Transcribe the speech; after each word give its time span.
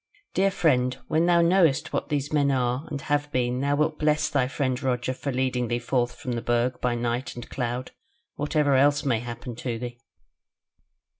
"Dear 0.33 0.49
friend, 0.49 0.97
when 1.09 1.27
thou 1.27 1.43
knowest 1.43 1.93
what 1.93 2.09
these 2.09 2.33
men 2.33 2.49
are 2.49 2.87
and 2.89 2.99
have 3.01 3.31
been 3.31 3.59
thou 3.61 3.75
wilt 3.75 3.99
bless 3.99 4.29
thy 4.29 4.47
friend 4.47 4.81
Roger 4.81 5.13
for 5.13 5.31
leading 5.31 5.67
thee 5.67 5.77
forth 5.77 6.15
from 6.15 6.31
the 6.31 6.41
Burg 6.41 6.81
by 6.81 6.95
night 6.95 7.35
and 7.35 7.47
cloud, 7.47 7.91
whatever 8.33 8.73
else 8.75 9.05
may 9.05 9.19
happen 9.19 9.55
to 9.57 9.77
thee. 9.77 9.99